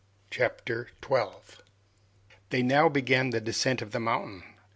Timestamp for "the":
3.29-3.39, 3.91-3.99